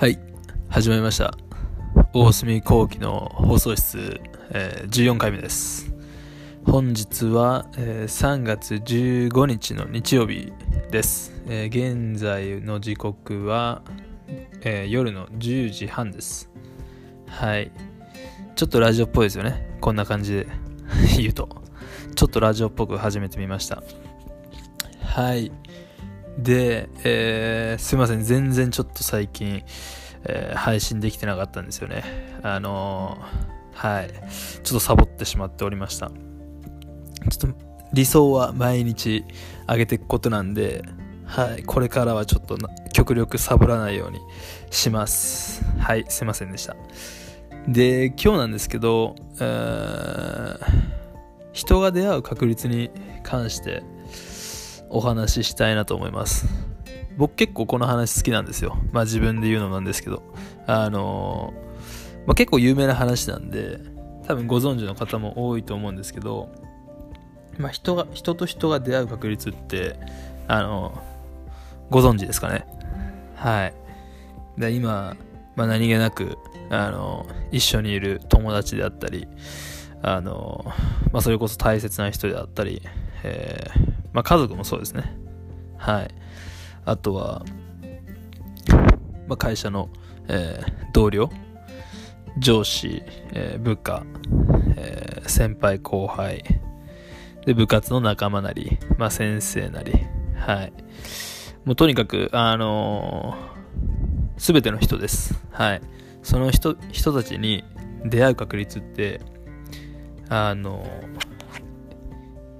[0.00, 0.18] はい、
[0.70, 1.36] 始まりました。
[2.14, 5.92] 大隅後期の放送室、えー14回目です。
[6.64, 10.54] 本日は、えー3月15日の日曜日
[10.90, 11.34] です。
[11.48, 13.82] えー現在の時刻は、
[14.62, 16.48] え夜の10時半です。
[17.26, 17.70] はい。
[18.56, 19.76] ちょっとラジオっぽいですよね。
[19.82, 20.46] こんな感じで
[21.20, 21.46] 言うと。
[22.14, 23.82] ちょっとラジオっぽく始めてみました。
[25.02, 25.52] はい。
[26.42, 28.22] で、えーすいません。
[28.22, 29.62] 全然ちょっと最近、
[30.24, 32.04] えー配信できてなかったんですよね。
[32.42, 34.10] あのーはい。
[34.10, 36.08] ちょっとサボってしまっておりました。
[36.08, 37.58] ちょっと
[37.92, 39.24] 理想は毎日
[39.68, 40.84] 上げていくことなんで、
[41.24, 41.62] はい。
[41.62, 42.58] これからはちょっと
[42.92, 44.20] 極力サボらないように
[44.70, 45.64] します。
[45.78, 46.04] はい。
[46.08, 46.76] すいませんでした。
[47.68, 50.90] で、今日なんですけど、えー
[51.52, 52.90] 人が出会う確率に
[53.24, 53.82] 関して
[54.90, 56.46] お話ししたいなと思います。
[57.16, 58.76] 僕結構この話好きなんですよ。
[58.92, 60.22] まあ自分で言うのなんですけど。
[60.66, 63.80] あのーまあ、結構有名な話なんで、
[64.26, 66.50] 多分ご存知の方も多いと思うんですけど、
[67.58, 69.96] まあ人が、人と人が出会う確率って、
[70.46, 71.02] あの
[71.88, 72.66] ご存知ですかね？
[73.34, 73.74] はい。
[74.58, 75.16] で今、
[75.56, 76.36] まあ、何気なく、
[76.68, 79.26] あの一緒にいる友達であったり、
[80.02, 80.64] あの
[81.12, 82.82] まあ、それこそ大切な人であったり、
[83.22, 83.80] えー
[84.12, 85.16] まあ、家族もそうですね。
[85.76, 86.14] はい。
[86.84, 87.44] あとは、
[89.28, 89.88] まあ、会社の、
[90.28, 91.30] えー同僚、
[92.38, 94.04] 上司、えー部下、
[94.76, 96.42] え先輩後輩、
[97.46, 99.92] で、部活の仲間なり、まあ、先生なり、
[100.34, 100.72] はい。
[101.64, 103.36] もうとにかく、あの
[104.36, 105.38] すべての人です。
[105.52, 105.82] はい。
[106.22, 107.64] その人、人たちに
[108.04, 109.20] 出会う確率って、
[110.28, 110.84] あの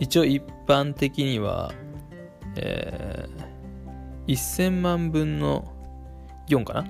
[0.01, 1.73] 一応一般的には、
[2.57, 3.51] えー
[4.27, 5.73] 1000万分の
[6.49, 6.85] 4かな？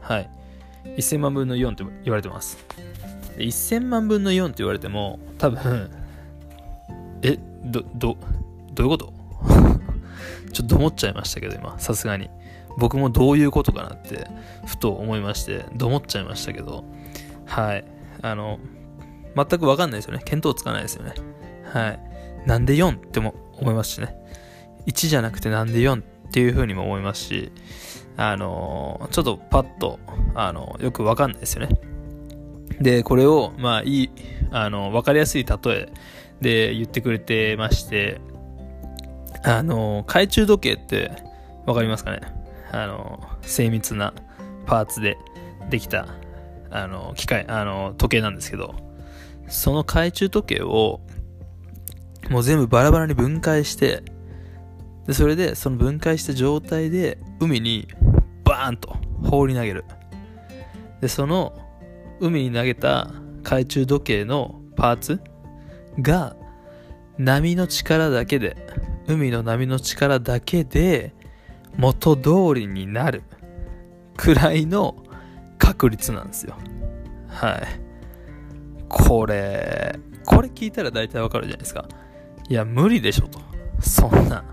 [0.00, 0.30] はい。
[0.96, 2.58] 1000万分の4って言われてます。
[3.38, 5.90] 1000万分の4って言われても、多分、
[7.22, 8.18] え、ど、ど、
[8.74, 9.12] どういうこと？
[10.52, 12.28] ちょっと思っちゃいましたけど、今、さすがに。
[12.76, 14.26] 僕もどういうことかなって、
[14.66, 16.84] ふと思いまして、ど思っちゃいましたけど、
[17.46, 17.84] はい。
[18.20, 18.58] あの、
[19.34, 20.22] 全くわかんないですよね。
[20.30, 21.14] 見当つかないですよね。
[21.72, 22.00] はい。
[22.46, 24.14] なんで4っても思いますしね。
[24.86, 27.52] 1じゃなくてなんで4っていう風にも思いますし、
[28.16, 29.98] あのちょっとパッと、
[30.34, 31.78] あのよくわかんないですよね。
[32.80, 34.10] で、これを、まあ、いい、
[34.50, 35.92] あの、わかりやすい例え
[36.40, 38.20] で言ってくれてまして、
[39.44, 41.10] あの懐中時計って
[41.66, 42.20] わかりますかね？
[42.72, 44.12] あの精密な
[44.66, 45.16] パーツで
[45.70, 46.06] できた、
[46.70, 48.74] あの機械、あの時計なんですけど、
[49.48, 51.00] その懐中時計を、
[52.30, 54.02] もう全部バラバラに分解して、
[55.06, 57.88] で、それで、その分解した状態で、海に
[58.44, 59.84] バーンと放り投げる。
[61.00, 61.58] で、その、
[62.20, 63.10] 海に投げた
[63.42, 65.20] 懐中時計のパーツ
[66.00, 66.36] が、
[67.16, 68.56] 波の力だけで、
[69.06, 71.14] 海の波の力だけで、
[71.76, 73.22] 元通りになる
[74.16, 74.96] くらいの
[75.58, 76.54] 確率なんですよ。
[77.28, 77.62] はい。
[78.88, 81.88] これ、これ聞いたら大体わかるじゃないですか。
[82.48, 83.40] いや、無理でしょと。
[83.80, 84.44] そんな。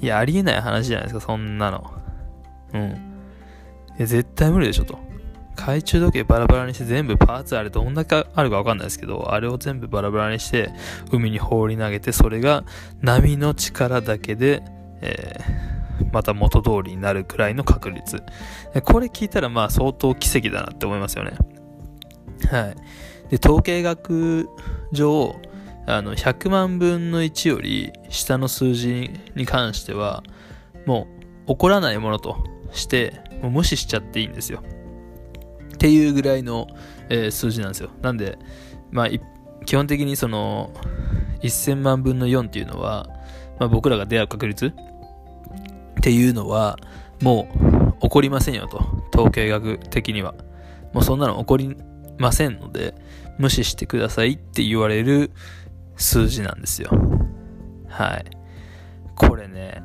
[0.00, 1.90] いや、ありえない話じゃないですか、そんなの。
[2.74, 2.80] うん。
[2.80, 4.98] いや、絶対無理でしょと。
[5.56, 10.72] 懐中時計バラバラにして全部パーツあれどんだけあるかわかんないですけど、あれを全部バラバラにして
[11.12, 12.64] 海に放り投げて、それが
[13.00, 14.62] 波の力だけで、
[15.00, 15.72] えー
[16.10, 18.22] また元通りになるくらいの確率。
[18.84, 21.32] これ聞いたらまあ相当奇跡だなって思いますよね。
[22.50, 22.76] はい。
[23.30, 24.48] で、統計学
[24.90, 25.36] 上、
[25.86, 30.22] あの、100万分の1より下の数字に関しては、
[30.86, 31.06] も
[31.46, 32.36] う起こらないものと
[32.72, 34.62] して、もう無視しちゃっていいんですよ。
[35.74, 36.68] っていうぐらいの、
[37.08, 37.90] えー数字なんですよ。
[38.00, 38.38] なんで、
[38.90, 39.08] まあ、
[39.64, 40.72] 基本的にその、
[41.42, 43.08] 1000万分の4っていうのは、
[43.58, 44.66] まあ、僕らが出会う確率？
[44.66, 44.72] っ
[46.00, 46.78] ていうのは、
[47.20, 47.48] も
[47.98, 48.84] う起こりませんよと。
[49.14, 50.34] 統計学的には。
[50.92, 51.76] もうそんなの起こり
[52.18, 52.94] ませんので、
[53.38, 55.30] 無視してくださいって言われる
[56.02, 56.90] 数字なんですよ。
[57.88, 58.24] はい。
[59.14, 59.82] これね、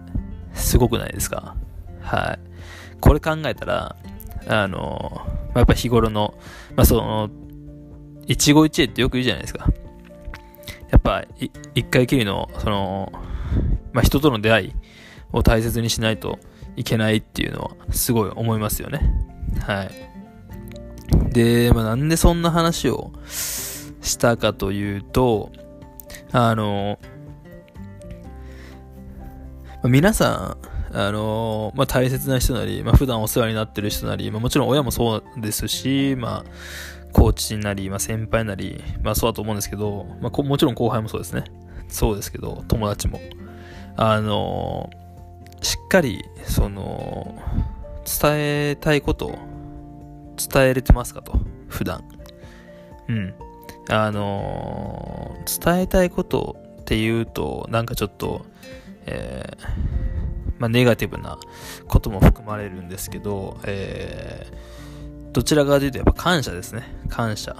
[0.53, 1.55] すごくないですか？
[2.01, 2.39] はい。
[2.99, 3.95] これ考えたら、
[4.47, 5.21] あの、
[5.55, 6.33] やっぱ日頃の、
[6.75, 7.29] まあ、その、
[8.25, 9.67] 一期一会ってよく言うじゃないですか。
[10.89, 11.23] やっぱ、
[11.75, 13.11] 一回きりの、その、
[13.93, 14.73] まあ、人との出会い
[15.33, 16.39] を大切にしないと
[16.75, 19.01] いけないっていうのは、すごい思いますよね。
[19.61, 21.33] はい。
[21.33, 23.11] で、まあ、なんでそんな話を
[24.01, 25.51] したかというと、
[26.31, 26.99] あの、
[29.83, 30.57] 皆さ
[30.91, 41.43] ん、あのまあ、大切な人なり、まあ、普段お世話になってる人なり、まあ、もちろん親もそうですし、まあ、コーチなり、まあ、先輩なり、まあ、そうだと思うんですけど、まあ、もちろん後輩もそうですね。
[41.87, 43.19] そうですけど、友達も。
[43.95, 44.91] あの
[45.61, 47.35] しっかり、その、
[48.05, 49.39] 伝えたいことを
[50.37, 52.03] 伝えれてますかと、普段。
[53.07, 53.33] うん。
[53.89, 58.45] あの伝えたいことっていうと、なんかちょっと、
[59.05, 59.67] えー、
[60.59, 61.37] まあ、ネガティブな
[61.87, 66.83] ことも含まれるんですけど、えー、どちらかというとやっぱ感謝ですね。
[67.09, 67.55] 感謝。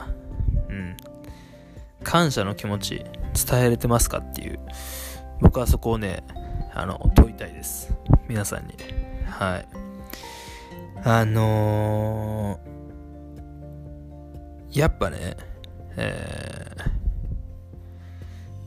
[0.70, 0.98] うん。
[2.04, 3.06] 感謝の気持ち
[3.50, 4.60] 伝えれてますかっていう。
[5.42, 6.24] 僕はそこをね、
[6.74, 7.94] あの、問いたいです。
[8.28, 8.74] 皆さんに。
[9.26, 9.68] はい。
[11.04, 15.38] あのー、やっぱね、
[15.98, 16.76] え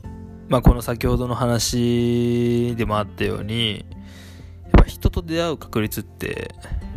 [0.03, 0.07] ー、
[0.49, 3.85] まあこの先ほどの話でもあったように、
[4.63, 6.53] やっぱ人と出会う確率って、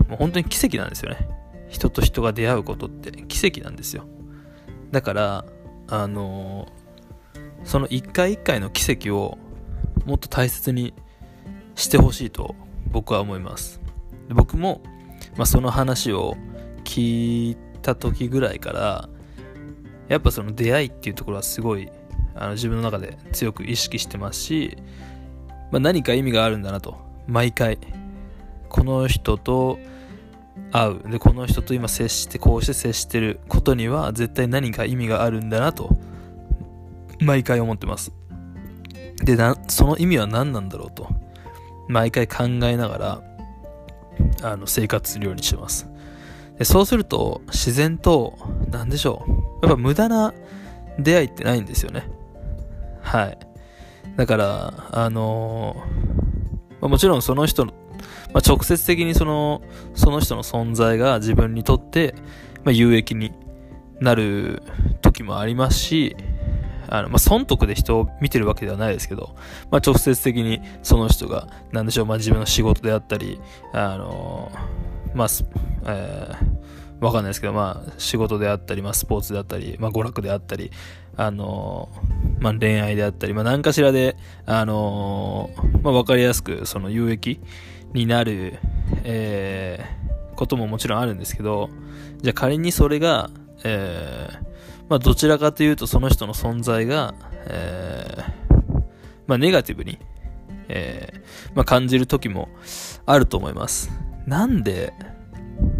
[0.08, 1.28] もう本当に奇跡なんですよね。
[1.68, 4.06] 人と人が出会うことって奇跡なんですよ。
[4.90, 5.44] だから、
[5.88, 9.38] あのー、その一回一回の奇跡を
[10.04, 10.92] もっと大切に
[11.74, 12.54] してほしいと
[12.90, 13.80] 僕は思います。
[14.28, 14.82] 僕も、
[15.36, 16.36] まあ、その話を
[16.84, 19.08] 聞いた時ぐらいから、
[20.08, 21.90] やっぱその出会いっていうところはすごい
[22.34, 24.76] あの自分の中で強く意識してますし、
[25.70, 26.96] まあ、何か意味があるんだなと。
[27.26, 27.78] 毎回。
[28.68, 29.78] この人と
[30.72, 31.10] 会う。
[31.10, 35.96] でこの人と今接してこうして接してることには絶対何か意味があるんだなと
[37.20, 38.12] 毎回思ってます。
[39.24, 39.36] で
[39.68, 41.08] その意味は何なんだろうと
[41.88, 43.22] 毎回考えながら
[44.42, 45.88] あの生活するようにしてます。
[46.58, 48.38] でそうすると自然と
[48.70, 49.24] 何でしょ
[49.62, 50.34] うやっぱ無駄な
[50.98, 52.08] 出会いってないんですよね
[53.04, 53.38] はい。
[54.16, 57.72] だから、あのー、まあ、もちろんその人の、
[58.32, 59.62] まあ、直接的にその、
[59.94, 62.14] その人の存在が自分にとって、
[62.64, 63.32] まあ、有益に
[64.00, 64.62] なる
[65.02, 66.16] 時もありますし、
[66.88, 69.34] あの、まあ、損得で人を見てるわけではないですけど、
[69.70, 73.40] まあ、直接的にその人が、なんでしょう、まあ、自分の仕事であったり、
[73.72, 74.83] あのー、
[75.14, 75.28] まあ、
[75.86, 80.70] えー、わかんないですけど、まあ、仕事であったり、まあ、スポーツであったり、まあ、娯楽であったり、
[81.16, 81.88] あの
[82.40, 84.16] まあ、恋愛であったり、まあ、何かしらで、
[84.46, 85.50] あの
[85.82, 87.40] まあ、わかりやすく、その有益
[87.92, 88.58] になる、
[89.04, 91.70] えー、ことももちろんあるんですけど、
[92.22, 93.30] じゃあ仮にそれが、
[93.64, 94.44] えー、
[94.88, 97.14] まあ、どちらかというとその人の存在が、
[97.46, 98.82] えー、
[99.26, 99.98] まあ、ネガティブに、
[100.68, 102.48] えー、まあ、感じる時も
[103.06, 103.90] あると思います。
[104.26, 104.92] なんで、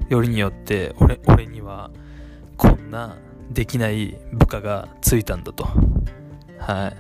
[0.08, 1.91] よりによって、俺、俺には、
[2.56, 3.17] こんな、
[3.50, 5.64] できない部下がついたんだと。
[6.58, 6.96] はい。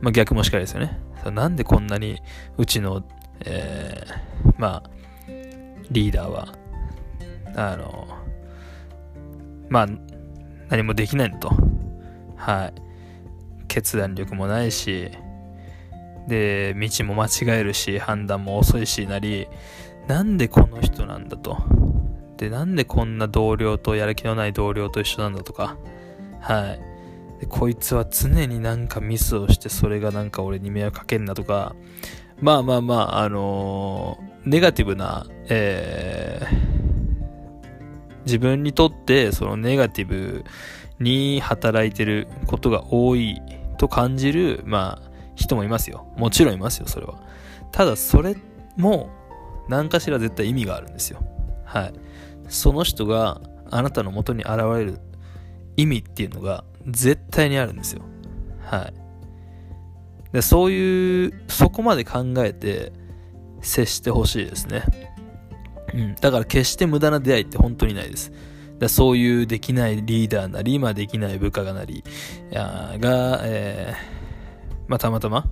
[0.00, 0.98] まあ、逆もしかりですよね。
[1.32, 2.20] なんでこんなに
[2.56, 3.02] うちの、
[3.44, 4.90] えー、まあ、
[5.90, 6.54] リーダーは、
[7.56, 8.06] あの、
[9.68, 9.86] まあ、
[10.68, 11.50] 何もできないんだと。
[12.36, 12.74] はい。
[13.66, 15.10] 決断力もないし、
[16.28, 19.48] で、道も間違えるし、判断も遅いしなり、
[20.08, 21.58] なんでこの人なんだと。
[22.38, 25.76] で、なんでこんな同僚とやる気のない同僚と一緒なんだとか、
[26.40, 26.80] はい。
[27.40, 31.76] でこいつは常になんかミスをしてそれがなんか俺に迷惑かけんなとか、
[32.40, 40.44] まあまあまあ、あのー、ネガティブな、えー、自分にとってそのネガティブ
[41.00, 43.40] に働いてることが多い
[43.76, 46.06] と感じる、まあ、人もいますよ。
[46.16, 47.22] もちろんいますよ、それは。
[47.70, 48.36] ただ、それ
[48.76, 49.10] も、
[49.68, 51.20] 何かしら絶対意味があるんですよ。
[51.64, 51.92] はい。
[52.48, 54.98] その人があなたの元に現れる
[55.76, 58.02] 意味っていうのが絶対にあるんですよ。
[58.62, 60.32] はい。
[60.32, 62.92] でそういう、そこまで考えて
[63.60, 64.84] 接してほしいですね。
[65.94, 66.14] うん。
[66.16, 68.32] だから決して無駄な出会いって本当にないです。
[68.78, 72.04] だそういうできないリーダーなり、まあできない部下がなり、
[72.52, 75.50] が、えー、まあたまたま、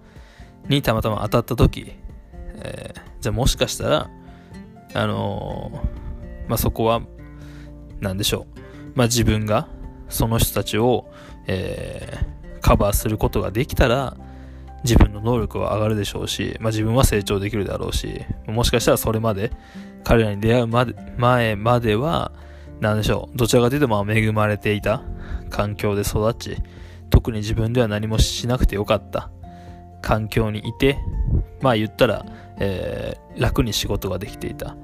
[0.69, 1.93] にたまたま当たった時、
[2.67, 4.11] えー、じゃあもしかしたら、
[4.95, 6.07] あのー
[6.49, 7.03] まあ、そこは、
[8.01, 8.61] 何でしょう。
[8.95, 9.69] まあ、自分が
[10.09, 11.07] その人たちを、
[11.47, 14.17] えー、カバーすることができたら、
[14.85, 19.51] 自分の能力は上がるでしょうし、まあ、自分は成長できるだろうし、もしかしたらそれまで、
[20.05, 22.33] 彼らに出会うまで前までは、
[22.81, 25.03] 何でしょう、どちらかというとま恵まれていた
[25.51, 26.57] 環境で育ち、
[27.11, 29.31] 特に自分では何もしなくてよかった
[30.03, 30.99] 環境にいて、
[31.63, 32.27] まあ言ったら、
[32.59, 34.77] えー、楽に仕事ができていた。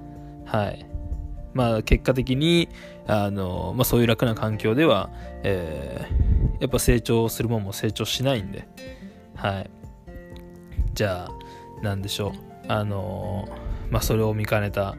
[0.47, 0.87] はい。
[1.55, 2.69] まあ、結果的に、
[3.07, 5.11] あの、まあ、そういう楽な環境では、
[5.43, 8.67] えー、やっぱ成長するもんも成長しないんで、
[9.35, 9.71] はい。
[10.95, 12.33] じゃあ、なんでしょう。
[12.69, 13.49] あの、
[13.91, 14.97] まあ、それを見かねた、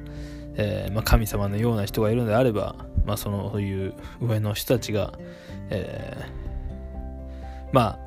[0.56, 2.75] えー、まあ、神様のような人がいるのであれば、
[3.06, 5.13] まあ、そのそういう上の人たちが、
[5.70, 8.02] えー、まあ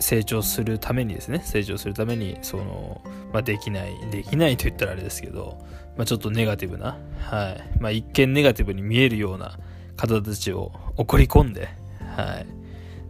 [0.00, 3.00] 成長するためにですね成長するためにその、
[3.32, 5.58] まあ、できないできないと言ったらあれですけど、
[5.96, 7.80] まあ、ちょっとネガティブな、はい。
[7.80, 9.58] まあ、一見ネガティブに見えるような
[9.96, 11.68] 方たちを送り込んで、
[12.16, 12.44] は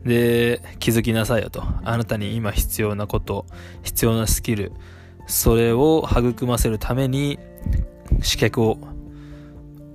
[0.05, 1.63] い、で気づきなさいよと。
[1.85, 3.47] あなたに今必要なこと
[3.83, 4.73] 必要なスキル
[5.27, 7.39] それを育ませるために
[8.23, 8.79] 資格を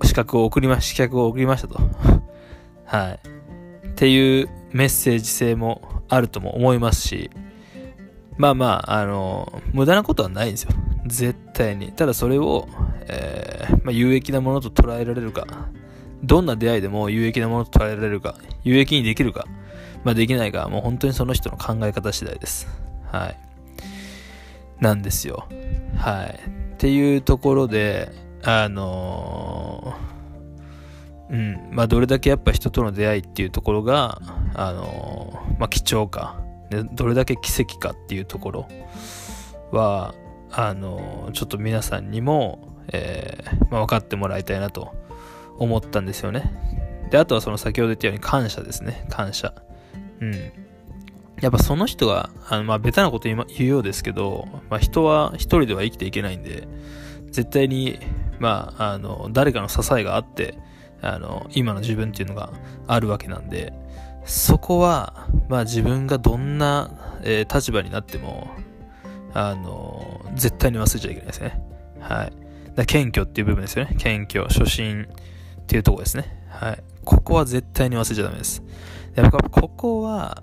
[0.04, 1.80] 資格を送りま資格を送りましたと。
[2.86, 3.20] はい。
[3.88, 7.30] っていうメッセージ性もあるとも思いますし、
[8.36, 10.70] まあまあ、あの、無駄なことはないんですよ。
[11.06, 11.92] 絶対に。
[11.92, 12.68] ただそれを、
[13.06, 15.46] えー、まあ、有益なものと捉えられるか、
[16.22, 19.46] どんな出会いでも有益なものと捉えられるか、有益にできるか、
[20.04, 22.66] まあできないか、もう本当にその人の考え方次第です。
[23.10, 23.36] はい。
[24.80, 25.46] なんですよ。
[25.96, 26.40] はい。
[26.74, 28.10] っていうところで、
[28.42, 34.20] あのー、うん、まあどれだけやっぱ人との出会いっていうところが、
[34.54, 35.23] あの
[35.58, 36.40] まあ、貴重か。
[36.70, 38.68] でどれだけ奇跡かっていうところ
[39.70, 40.14] は
[40.50, 44.94] あのちょっと皆さんにも、えー、まあ、分かってもらいたいなと
[45.58, 46.52] 思ったんですよね。
[47.10, 49.06] であとはその先ほど言ったように感謝ですね。
[49.10, 49.54] 感謝。
[50.20, 50.32] うん。
[51.40, 56.66] やっぱその人があのまあベタなこと言うようですけど、まあ、人は一人では生きていけないんで
[57.30, 57.98] 絶対に
[58.38, 60.56] まああの誰かの支えがあって
[61.02, 62.52] あの今の自分っていうのが
[62.86, 63.72] あるわけなんで
[64.24, 66.90] そこは、まあ自分がどんな、
[67.22, 68.50] えー、立場になっても、
[69.32, 71.60] あのー、絶対に忘れちゃいけないですね。
[72.00, 72.32] はい。
[72.74, 73.94] だ謙虚っていう部分ですよね。
[73.98, 75.06] 謙虚、初心
[75.60, 76.44] っていうとこですね。
[76.48, 76.82] はい。
[77.04, 78.62] ここは絶対に忘れちゃダメです。
[79.14, 80.42] やっぱここは、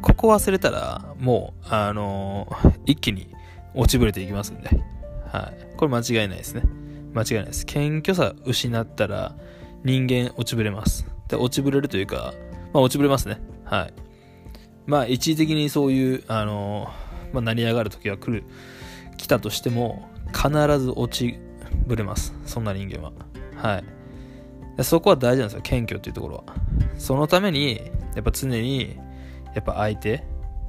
[0.00, 3.34] ここ忘れたら、もう、あのー、一気に
[3.74, 4.70] 落ちぶれていきますんで。
[5.32, 5.76] はい。
[5.76, 6.62] これ間違いないですね。
[7.14, 7.66] 間違いないです。
[7.66, 9.34] 謙虚さ失ったら、
[9.84, 11.06] 人間落ちぶれます。
[11.28, 12.34] で、落ちぶれるというか、
[12.72, 13.40] まあ、落ちぶれますね。
[13.64, 13.92] はい。
[14.86, 16.88] まあ、一時的にそういう、あの
[17.32, 18.44] まあ、成り上がる時が来る、
[19.16, 21.38] 来たとしても、必ず落ち
[21.86, 22.34] ぶれます。
[22.44, 23.12] そんな人間は。
[23.56, 23.82] は
[24.78, 24.84] い。
[24.84, 25.60] そこは大事なんですよ。
[25.62, 26.44] 謙虚っていうところは。
[26.96, 27.80] そのために、
[28.14, 28.96] やっぱ常に、
[29.54, 30.24] やっぱ相手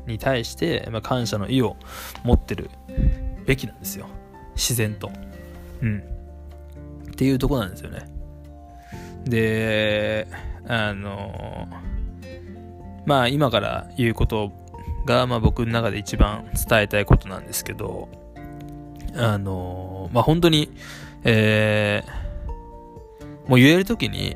[0.07, 1.75] に対して、まあ、感謝の意を
[2.23, 2.69] 持ってる
[3.45, 4.07] べきなんですよ。
[4.55, 5.11] 自然と。
[5.81, 5.99] うん。
[5.99, 6.01] っ
[7.15, 8.05] ていうとこなんですよね。
[9.25, 10.27] で、
[10.67, 11.67] あの
[13.05, 14.51] まあ今から言うこと
[15.05, 18.09] が、まあ、僕の中で一番伝えたいことなんですけど、
[19.15, 20.71] あのまあ本当に、
[21.23, 24.35] えー、もう言えるときに、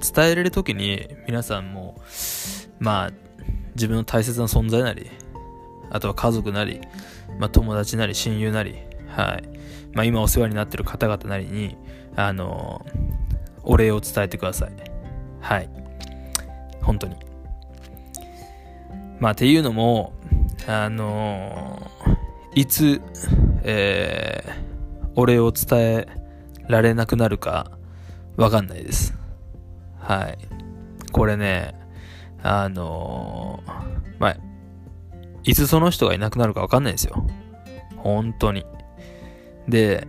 [0.00, 2.00] 伝えれるときに皆さんも、
[2.78, 3.10] まあ
[3.74, 5.10] 自分の大切な存在なり、
[5.90, 6.80] あとは家族なり、
[7.38, 8.76] まあ友達なり親友なり、
[9.08, 9.42] はい。
[9.94, 11.76] まあ今お世話になっている方々なりに、
[12.14, 12.84] あの
[13.64, 14.91] お礼を伝えてください。
[15.42, 15.68] はい。
[16.80, 17.16] 本当に。
[19.20, 20.14] まあ、っていうのも、
[20.66, 23.00] あのー、いつ、
[23.62, 26.08] えー、お礼を伝え
[26.68, 27.70] られなくなるか、
[28.36, 29.14] わかんないです。
[29.98, 30.38] はい。
[31.12, 31.74] これね、
[32.42, 33.72] あのー、
[34.18, 34.36] まあ、
[35.44, 37.26] いつその人がいなくなるかわかんないですよ。
[37.96, 38.64] 本当に。
[39.68, 40.06] で、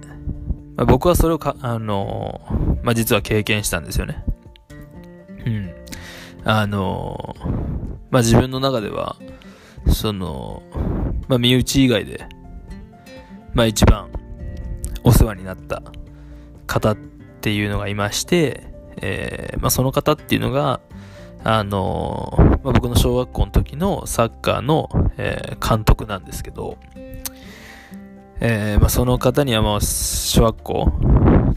[0.76, 4.24] まあ、僕はそれをか、あのー、まあ、実は経験したんですよね。
[5.46, 5.72] うん。
[6.46, 7.36] あの、
[8.10, 9.16] まあ、自分の中では、
[9.88, 10.64] その、
[11.28, 12.28] まあ、身内以外で、
[13.54, 14.10] まあ、一番
[15.04, 15.84] お世話になった
[16.68, 20.82] 方っていうのがいまして、えー、まあ、その方っていうのが、
[21.46, 22.34] あの
[22.64, 26.78] まあ、僕の小学校の時のサッカーの、えー、監督なんですけど、
[28.40, 30.92] えー、まあ、その方にはまあ小学校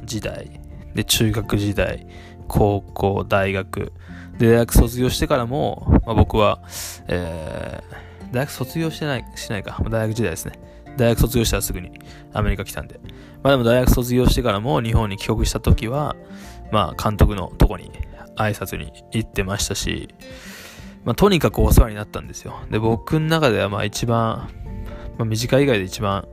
[0.04, 0.60] 時代
[0.94, 2.06] で中学時代
[2.46, 3.92] 高校、大学、
[4.38, 6.60] で、大学卒業してからも、まあ、僕は、
[7.08, 10.58] えー、大学卒業してない、しないか、大学時代ですね。
[10.96, 11.92] 大学卒業したらすぐに
[12.32, 13.00] アメリカ来たんで。
[13.42, 16.16] まあでも大学卒業してからも日本に帰国した時は、
[16.72, 17.92] まあ監督のとこに
[18.36, 20.08] 挨拶に行ってましたし、
[21.04, 22.58] まあとにかくお世話になったんですよ。
[22.70, 24.48] で、僕の中ではまあ一番、
[25.18, 26.26] まあ短い以外で一番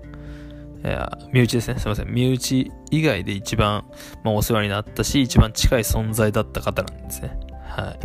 [0.83, 1.79] えー、身内ですね。
[1.79, 2.09] すいません。
[2.09, 3.85] 身内以外で一番、
[4.23, 7.37] まあ、お世話になったし、一番近い存在だった方なんですね。
[7.65, 7.99] はい。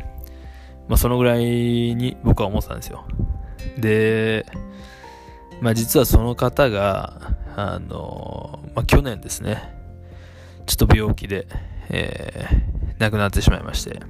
[0.88, 3.04] まあ、そのぐらいに僕は思ってたんですよ。
[3.76, 4.47] で、
[5.61, 9.75] まあ、実はその方が、あの、まあ、去年ですね、
[10.66, 11.49] ちょっと病気で、
[11.88, 14.00] えー、亡くなってしまいまして、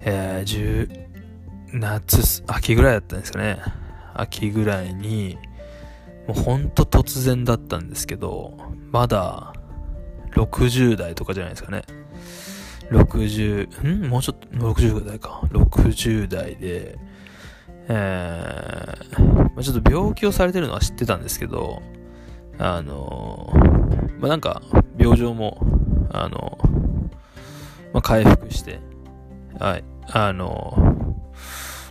[0.00, 0.88] えー、
[1.72, 3.58] 10、夏、秋ぐらいだったんですかね。
[4.14, 5.36] 秋ぐらいに、
[6.28, 8.56] もうほんと突然だったんですけど、
[8.92, 9.54] まだ
[10.32, 11.82] 60代とかじゃないですかね。
[12.90, 14.08] 60、ん？
[14.08, 15.40] もうちょっと、60代か。
[15.50, 16.98] 60代で、
[17.88, 21.82] えー、まあ、ちょっと病気をされてるのは知ってたんですけど、
[22.58, 23.52] あの
[24.18, 24.62] まあ、なんか、
[24.98, 25.58] 病状も、
[26.10, 26.58] あの
[27.92, 28.80] まあ、回復して、
[29.58, 30.74] はい、あの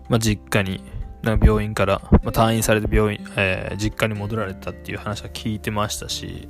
[0.09, 0.83] まあ、実家に、
[1.31, 6.47] 病院から、まあ、退院されて病院、えー、実家に戻られたっていう話は聞いてましたし、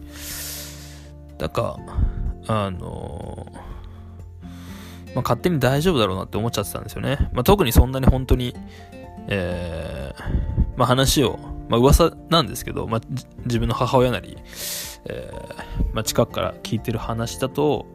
[1.40, 1.78] なんか、
[2.48, 3.48] あの
[5.14, 7.30] まあ、勝手に大丈夫だろうなって思っちゃってたんですよね。
[7.34, 8.56] まあ、特にそんなに本当に、
[9.28, 13.02] えー、まあ、話を、まあ、噂なんですけど、まあ、
[13.46, 14.38] 自分の母親なり、
[15.06, 15.32] え、
[15.94, 17.88] ま、近くから聞いてる話だと、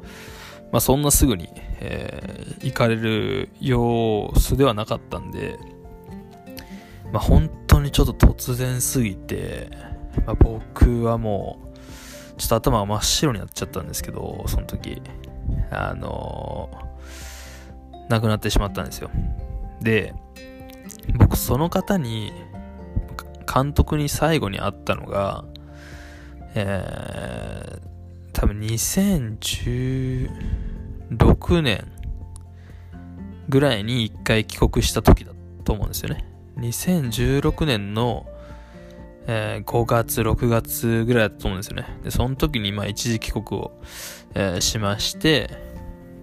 [0.72, 1.48] ま、そんなすぐに、
[1.80, 5.58] えー、行かれる様子ではなかったんで、
[7.12, 9.71] まあ、本当にちょっと突然すぎて、
[10.26, 15.02] まあ、僕はもう、ちょっと頭が真っ白になっちゃったんですけど、その時、
[15.71, 19.11] あのー、亡くなってしまったんですよ。
[19.81, 20.14] で、
[21.19, 22.33] 僕その方に、
[23.52, 25.45] 監督に最後に会ったのが、
[26.54, 27.81] えー、
[28.33, 30.31] 多分2016
[31.61, 31.87] 年
[33.49, 35.33] ぐらいに一回帰国した時だ
[35.64, 36.31] と思うんですよね。
[36.62, 38.26] 2016年の、
[39.26, 41.99] えー、5月、6月ぐらいだったと思うんですよね。
[42.04, 43.73] で、その時にまあ一時帰国を、
[44.35, 45.50] えー、しまして、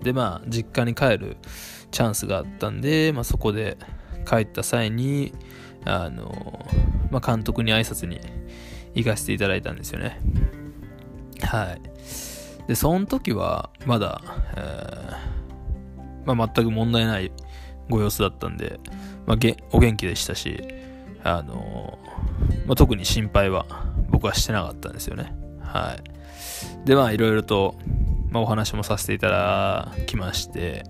[0.01, 1.37] でまあ実家に帰る
[1.91, 3.77] チャンスがあったんで、まあそこで
[4.25, 5.33] 帰った際に、
[5.85, 6.65] あの、
[7.11, 8.19] まあ監督に挨拶に
[8.95, 10.19] 行かせていただいたんですよね。
[11.41, 11.81] はい。
[12.67, 14.21] で、その時は、まだ、
[14.55, 17.31] えー、まあ、全く問題ない
[17.89, 18.79] ご様子だったんで、
[19.29, 19.37] まあ、
[19.71, 20.59] お元気でしたし、
[21.23, 23.67] あのー、まあ、特に心配は
[24.09, 25.35] 僕はしてなかったんですよね。
[25.61, 25.95] は
[26.83, 26.87] い。
[26.87, 27.75] で、まあ、いろいろと、
[28.31, 30.83] まあ、お話もさせていただきまして、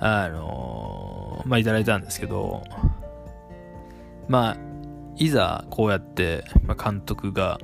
[0.00, 2.64] あのー、まあ、いただいたんですけど、
[4.26, 4.56] まあ、
[5.16, 7.60] いざこうやって、まあ、監督が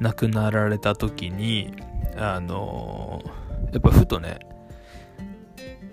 [0.00, 1.72] 亡くなられた時に、
[2.16, 4.40] あのー、やっぱふとね、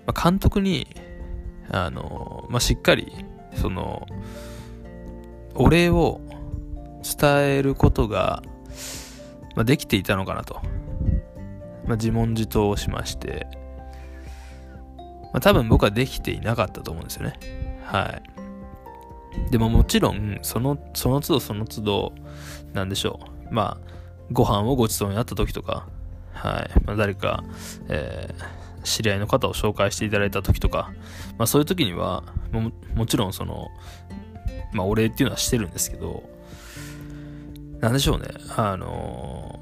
[0.06, 0.88] まあ、監督に、
[1.70, 3.12] あの、まあ、しっかり、
[3.54, 4.06] その、
[5.54, 6.20] お礼を
[7.02, 8.42] 伝えることが、
[9.54, 10.60] まあ、できていたのかなと、
[11.86, 13.46] まあ、自問自答をしまして、
[15.32, 17.80] まあ、多分僕はできていなかったと思うんですよね。
[17.84, 18.20] は
[19.48, 19.50] い。
[19.50, 22.12] でももちろん、その、その都度その都度、
[22.72, 23.54] なんでしょう。
[23.54, 23.94] まあ、
[24.32, 25.86] ご飯をごちそうになった時とか、
[26.32, 26.70] はい。
[26.84, 27.44] まあ、誰か、
[27.88, 30.92] えー、知り合いの方を紹介していただいた時とか、
[31.38, 33.68] まあそういう時には、ももちろんその、
[34.72, 36.22] まあお礼っていうのはしてるんですけど、
[37.80, 38.28] なんでしょうね。
[38.56, 39.60] あの、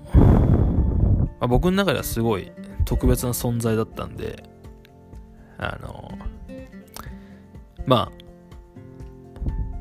[1.41, 2.53] まあ、僕の中ではすごい
[2.85, 4.45] 特別な存在だったんで、
[5.59, 6.19] あの、
[7.87, 8.13] まあ、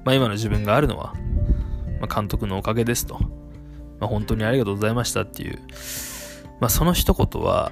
[0.04, 1.14] まあ今の自分があるのは、
[2.00, 3.20] まあ、監督のおかげですと。
[4.00, 5.60] まあ、本当にありがとうございましたっていう、
[6.60, 7.72] まあ、その一言は、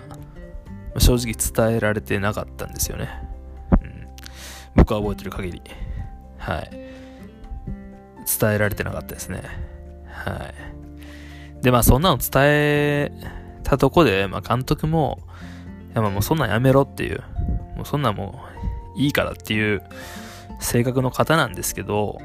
[0.97, 1.33] 正直
[1.69, 3.09] 伝えられてなかったんですよね。
[3.71, 4.07] うん、
[4.75, 5.61] 僕は覚えてる限り。
[6.37, 6.69] はい。
[8.39, 9.43] 伝えられてなかったですね。
[10.07, 10.51] は
[11.61, 11.63] い。
[11.63, 13.11] で、まあそんなの伝え
[13.63, 15.19] たとこで、まあ監督も、
[15.91, 17.23] いやまあもうそんなんやめろっていう、
[17.75, 18.41] もうそんなんも
[18.95, 19.83] ういいからっていう
[20.59, 22.19] 性格の方なんですけど、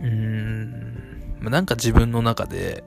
[0.00, 2.84] うーん、なんか自分の中で、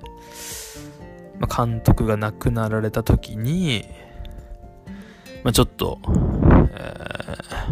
[1.39, 3.85] まあ、監督が亡くなられた時に、
[5.43, 7.71] まあ、ちょっと、えー、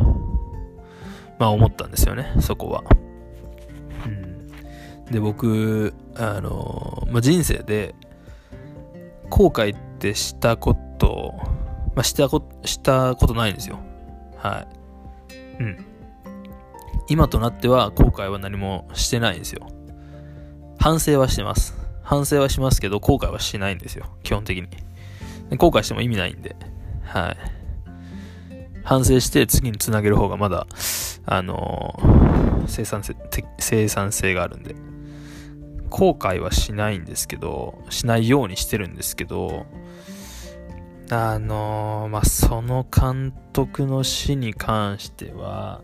[1.38, 2.84] まあ思ったんですよね、そこは。
[4.06, 7.96] うん、で、僕、あの、まあ、人生で、
[9.30, 11.36] 後悔ってしたこと、
[11.96, 13.80] まあ、したこしたことないんですよ。
[14.38, 14.66] は
[15.30, 15.64] い。
[15.64, 15.86] うん。
[17.08, 19.68] 今となっては後悔は何もしてないんですよ。
[20.80, 21.76] 反省はしてます。
[22.04, 24.06] 反省はしますけど、後悔はしないんですよ。
[24.24, 24.68] 基本的に。
[25.58, 26.56] 後悔しても意味ないんで。
[27.04, 27.59] はい。
[28.90, 30.66] 反省して次につなげる方がまだ、
[31.28, 33.16] あのー、生産性、
[33.60, 34.76] 生産性があるんで。
[35.92, 39.68] 後悔はしないんですけど、しないようにしてるんですけど、
[41.12, 45.82] あのー、まあ、その監督の死に関しては、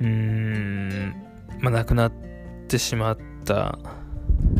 [0.00, 1.14] うーん、
[1.60, 2.12] まあ、亡くなっ
[2.66, 3.78] てしまった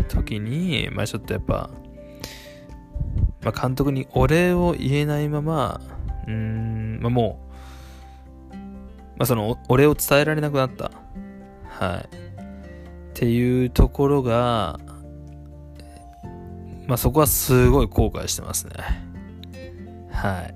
[0.07, 1.69] 時に、まあちょっとやっぱ、
[3.43, 5.81] まあ監督にお礼を言えないまま、
[6.27, 7.41] うーん、まあも
[8.51, 8.57] う、
[9.17, 10.91] まあそのお礼を伝えられなくなった。
[11.69, 12.09] はい。
[12.09, 14.79] っていうところが、
[16.87, 18.73] まあそこはすごい後悔してますね。
[20.11, 20.55] はい。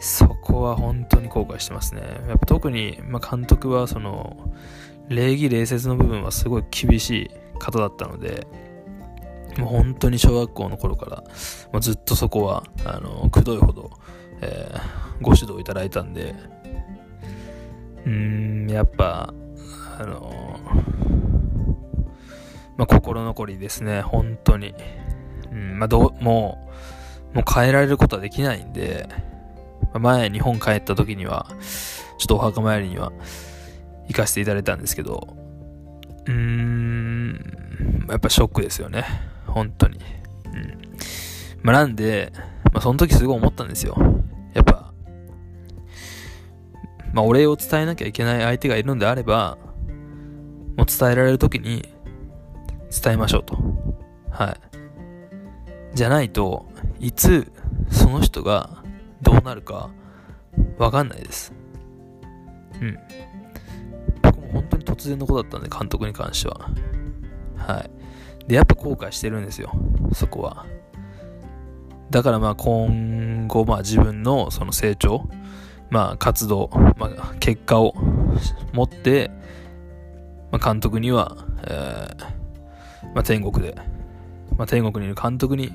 [0.00, 2.00] そこは本当に後悔してますね。
[2.26, 4.50] やっぱ特に、まあ、監督はその、
[5.08, 8.46] 礼儀礼節の部分はすごい厳しい方だったので、
[9.60, 11.22] もう本当に小学校の頃から、
[11.72, 13.90] まあ、ずっとそこは、あの、くどいほど、
[14.40, 16.34] えー、ご指導いただいたんで、
[18.06, 19.34] うん、やっぱ、
[19.98, 20.58] あの
[22.78, 24.74] まあ、心残りですね、本当に。
[25.52, 26.70] うん、まあ、どう、も
[27.34, 29.06] う、もう変えられることはできないんで、
[29.92, 31.46] 前日本帰った時には、
[32.16, 33.12] ちょっとお墓参りには
[34.08, 35.36] 行かせていただいたんですけど、
[36.26, 39.04] うーん、やっぱショックですよね。
[39.50, 39.98] 本当に。
[40.46, 40.78] うん。
[41.62, 42.32] まあ、なんで、
[42.72, 43.96] まあ、その時すごい思ったんですよ。
[44.54, 44.92] やっぱ、
[47.12, 49.58] まあ、お礼を伝えなきゃいけない相手がいるのであれば、
[50.76, 51.88] もう伝えられる時に
[53.02, 53.58] 伝えましょうと。
[54.30, 55.96] はい。
[55.96, 56.66] じゃないと、
[57.00, 57.50] いつ
[57.90, 58.82] その人が
[59.22, 59.90] どうなるか
[60.78, 61.52] わかんないです。
[62.80, 62.98] うん。
[64.22, 66.70] 僕も本当に突然のことだったんで、監督に関しては。
[67.56, 67.90] はい。
[68.50, 69.70] で、やっぱ後悔してるんですよ。
[70.12, 70.66] そこは。
[72.10, 75.28] だからまあ今後まあ自分のその成長、
[75.88, 77.94] まあ活動、まあ結果を
[78.72, 79.30] 持って、
[80.50, 83.76] まあ、監督には、えー、まあ天国で、
[84.56, 85.72] まあ天国にいる監督に、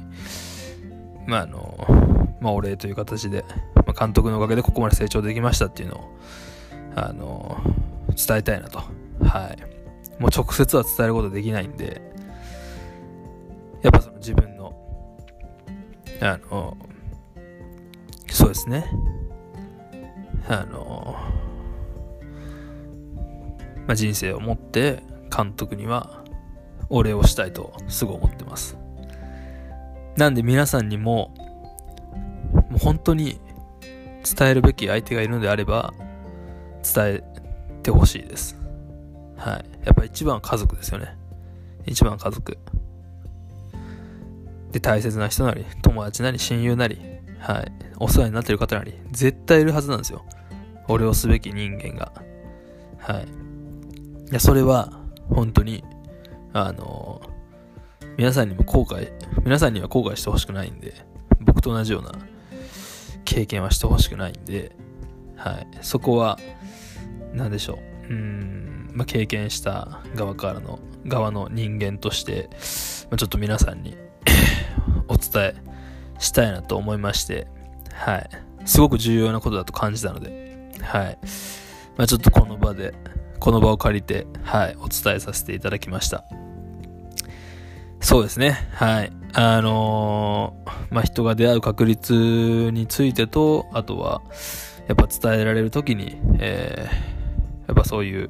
[1.27, 6.17] まああの、まあお礼という形で、まあ、監督のおかげでここまで成長できましたっていうのを、
[6.97, 7.57] あの、
[8.09, 8.79] 伝えたいなと。
[9.23, 9.55] は
[10.19, 10.21] い。
[10.21, 12.14] もう直接は伝えることできないんで、
[13.85, 14.73] やっぱその自分の、
[16.19, 16.75] あの、
[18.31, 18.83] そうですね。
[20.49, 21.15] あの、
[23.85, 25.03] まあ、人生を持って
[25.35, 26.23] 監督には
[26.89, 28.75] お礼をしたいとすぐ思ってます。
[30.17, 31.35] なんで皆さんにも、
[32.71, 33.39] もう本当に
[34.35, 35.93] 伝えるべき相手がいるのであれば、
[36.81, 37.23] 伝え
[37.83, 38.57] てほしいです。
[39.37, 39.65] はい。
[39.85, 41.15] やっぱ一番は家族ですよね。
[41.85, 42.57] 一番は家族。
[44.75, 46.99] で、大切な人なり、友達なり、親友なり、
[47.39, 50.25] はい、お世話になってる方なり、絶対いるはずなんですよ。
[50.89, 52.11] 俺をすべき人間が。
[52.97, 53.23] はい。
[54.31, 54.91] いや、それは、
[55.29, 55.81] 本当に、
[56.51, 57.21] あの
[58.17, 59.13] 皆さんにも後悔、
[59.45, 60.93] 皆さんには後悔してほしくないんで、
[61.39, 62.11] 僕と同じような
[63.23, 64.75] 経験はしてほしくないんで、
[65.37, 65.67] はい。
[65.83, 66.37] そこは、
[67.33, 68.13] 何でしょう。
[68.13, 72.49] うん、まあ、経験した側からの、側の人間として、
[73.09, 73.95] まあ、ちょっと皆さんに
[75.07, 75.55] お伝え
[76.19, 77.47] したいなと思いまして、
[77.93, 78.29] はい。
[78.65, 81.17] すごく重要なことだと感じたので、はい。
[81.97, 82.93] まあ、ちょっとこの場で、
[83.39, 86.25] この場を借りて、はい、お伝えさせていただきました。
[87.99, 88.67] そうですね。
[88.73, 89.11] はい。
[89.33, 92.13] あのー、まあ、人が出会う確率
[92.71, 94.21] についてと、あとは、
[94.87, 98.29] やっぱ伝えられるときに、えー、やっぱそういう、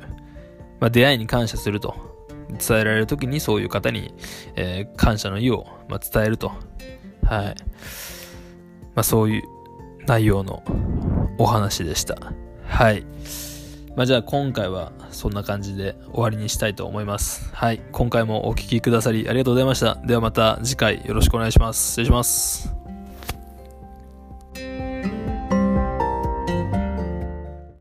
[0.79, 2.14] まあ、出会いに感謝すると。
[2.49, 4.13] 伝えられるときにそういう方に、
[4.55, 6.51] えー、感謝の意を、まあ、伝えると。
[7.23, 7.55] はい。
[8.95, 9.43] まあ、そういう
[10.05, 10.63] 内容の
[11.37, 12.17] お話でした。
[12.67, 13.05] はい。
[13.95, 17.49] まあ、じゃあ今回はそんな感じで終わりにしたいと思います。
[17.53, 17.81] はい。
[17.91, 19.95] 今回もお聴きくださりありがとうございました。
[20.05, 21.91] ではまた次回よろしくお願いします。
[21.91, 22.84] 失礼します。